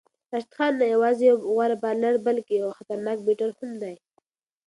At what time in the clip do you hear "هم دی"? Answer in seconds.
3.59-3.95